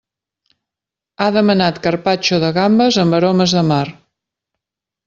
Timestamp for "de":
2.45-2.51, 3.61-3.67